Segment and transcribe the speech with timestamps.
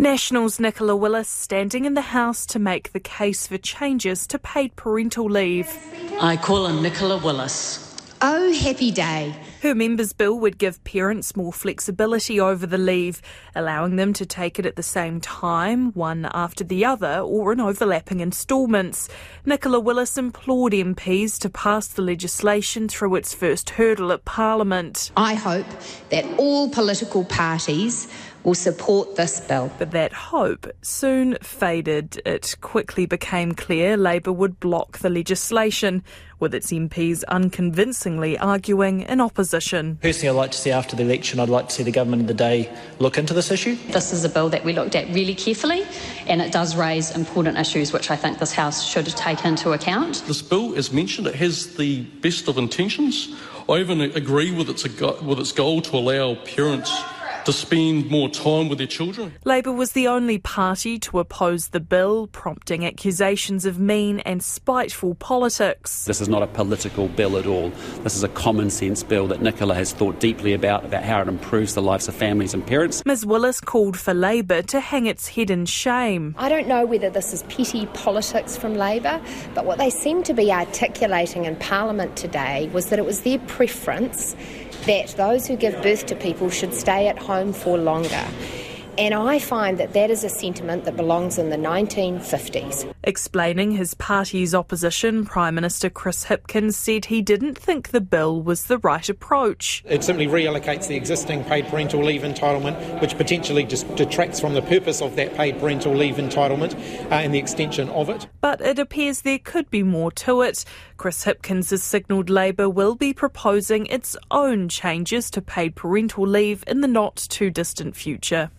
[0.00, 4.74] Nationals Nicola Willis standing in the House to make the case for changes to paid
[4.74, 5.68] parental leave.
[6.18, 7.86] I call on Nicola Willis.
[8.22, 9.34] Oh, happy day.
[9.62, 13.20] Her members' bill would give parents more flexibility over the leave,
[13.54, 17.60] allowing them to take it at the same time, one after the other, or in
[17.60, 19.08] overlapping instalments.
[19.44, 25.12] Nicola Willis implored MPs to pass the legislation through its first hurdle at Parliament.
[25.16, 25.66] I hope
[26.08, 28.08] that all political parties
[28.44, 29.70] will support this bill.
[29.78, 32.20] But that hope soon faded.
[32.24, 36.02] It quickly became clear Labour would block the legislation,
[36.40, 39.98] with its MPs unconvincingly arguing in opposition.
[40.00, 42.28] Personally, I'd like to see after the election, I'd like to see the government of
[42.28, 43.76] the day look into this issue.
[43.88, 45.84] This is a bill that we looked at really carefully,
[46.26, 50.24] and it does raise important issues which I think this House should take into account.
[50.26, 53.34] This bill, as mentioned, it has the best of intentions.
[53.68, 56.90] I even agree with its, with its goal to allow parents
[57.44, 59.32] to spend more time with their children.
[59.44, 65.14] Labour was the only party to oppose the bill, prompting accusations of mean and spiteful
[65.14, 66.04] politics.
[66.04, 67.70] This is not a political bill at all.
[68.02, 71.28] This is a common sense bill that Nicola has thought deeply about, about how it
[71.28, 73.04] improves the lives of families and parents.
[73.04, 76.34] Ms Willis called for Labour to hang its head in shame.
[76.38, 79.20] I don't know whether this is petty politics from Labour,
[79.54, 83.38] but what they seem to be articulating in Parliament today was that it was their
[83.40, 84.34] preference
[84.86, 88.26] that those who give birth to people should stay at home for longer.
[89.00, 92.92] And I find that that is a sentiment that belongs in the 1950s.
[93.02, 98.64] Explaining his party's opposition, Prime Minister Chris Hipkins said he didn't think the bill was
[98.64, 99.82] the right approach.
[99.86, 104.60] It simply reallocates the existing paid parental leave entitlement, which potentially just detracts from the
[104.60, 106.74] purpose of that paid parental leave entitlement
[107.10, 108.26] uh, and the extension of it.
[108.42, 110.66] But it appears there could be more to it.
[110.98, 116.62] Chris Hipkins has signalled Labour will be proposing its own changes to paid parental leave
[116.66, 118.50] in the not too distant future.